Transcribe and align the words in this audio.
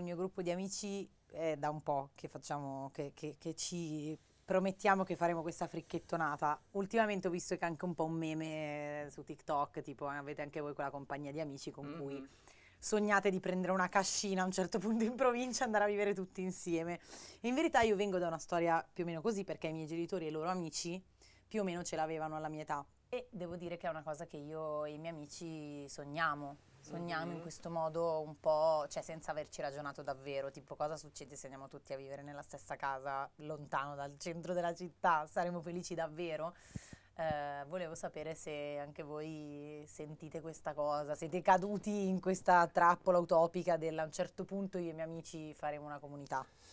il 0.00 0.04
mio 0.06 0.16
gruppo 0.16 0.42
di 0.42 0.50
amici 0.50 1.08
è 1.30 1.56
da 1.56 1.70
un 1.70 1.82
po' 1.82 2.10
che 2.14 2.26
facciamo, 2.28 2.90
che, 2.92 3.12
che- 3.14 3.36
che 3.38 3.54
ci 3.54 4.18
promettiamo 4.44 5.04
che 5.04 5.14
faremo 5.14 5.42
questa 5.42 5.68
fricchettonata. 5.68 6.60
Ultimamente 6.72 7.28
ho 7.28 7.30
visto 7.30 7.56
che 7.56 7.64
anche 7.64 7.84
un 7.84 7.94
po' 7.94 8.04
un 8.06 8.14
meme 8.14 9.06
su 9.10 9.22
TikTok, 9.22 9.80
tipo 9.80 10.08
avete 10.08 10.42
anche 10.42 10.60
voi 10.60 10.74
quella 10.74 10.90
compagnia 10.90 11.30
di 11.30 11.40
amici 11.40 11.70
con 11.70 11.94
cui 12.00 12.14
Mhm. 12.14 12.28
sognate 12.80 13.30
di 13.30 13.38
prendere 13.38 13.72
una 13.72 13.88
cascina 13.88 14.42
a 14.42 14.46
un 14.46 14.50
certo 14.50 14.78
punto 14.98 15.04
in 15.04 15.14
provincia 15.14 15.62
e 15.62 15.66
andare 15.66 15.84
a 15.84 15.86
vivere 15.86 16.14
tutti 16.14 16.42
insieme. 16.42 16.98
In 17.42 17.54
verità 17.54 17.82
io 17.82 17.94
vengo 17.94 18.18
da 18.18 18.26
una 18.26 18.38
storia 18.38 18.84
più 18.92 19.04
o 19.04 19.06
meno 19.06 19.20
così 19.20 19.44
perché 19.44 19.68
i 19.68 19.72
miei 19.72 19.86
genitori 19.86 20.24
e 20.24 20.28
i 20.28 20.32
loro 20.32 20.48
amici 20.48 21.00
più 21.46 21.60
o 21.60 21.64
meno 21.64 21.84
ce 21.84 21.94
l'avevano 21.94 22.34
alla 22.34 22.48
mia 22.48 22.62
età. 22.62 22.84
E 23.08 23.28
devo 23.30 23.54
dire 23.56 23.76
che 23.76 23.86
è 23.86 23.90
una 23.90 24.02
cosa 24.02 24.26
che 24.26 24.36
io 24.36 24.84
e 24.84 24.92
i 24.94 24.98
miei 24.98 25.12
amici 25.12 25.88
sogniamo. 25.88 26.56
Sogniamo 26.80 27.30
in 27.30 27.36
Mhm. 27.36 27.40
questo 27.42 27.70
modo 27.70 28.20
un 28.20 28.40
po', 28.40 28.86
cioè 28.88 29.02
senza 29.02 29.30
averci 29.30 29.60
ragionato 29.60 30.02
davvero, 30.02 30.50
tipo 30.50 30.74
cosa 30.76 30.96
succede 30.96 31.36
se 31.36 31.46
andiamo 31.46 31.68
tutti 31.68 31.92
a 31.92 31.96
vivere 31.96 32.22
nella 32.22 32.42
stessa 32.42 32.74
casa, 32.76 33.28
lontano 33.36 33.94
dal 33.94 34.16
centro 34.18 34.54
della 34.54 34.74
città, 34.74 35.26
saremo 35.26 35.60
felici 35.60 35.94
davvero? 35.94 36.54
Eh, 37.16 37.64
volevo 37.68 37.94
sapere 37.94 38.34
se 38.34 38.78
anche 38.78 39.02
voi 39.02 39.84
sentite 39.86 40.40
questa 40.40 40.72
cosa, 40.72 41.14
siete 41.14 41.42
caduti 41.42 42.08
in 42.08 42.18
questa 42.18 42.66
trappola 42.66 43.18
utopica 43.18 43.76
del 43.76 43.98
a 43.98 44.04
un 44.04 44.12
certo 44.12 44.44
punto 44.44 44.78
io 44.78 44.86
e 44.88 44.90
i 44.90 44.94
miei 44.94 45.06
amici 45.06 45.52
faremo 45.54 45.84
una 45.84 45.98
comunità. 45.98 46.44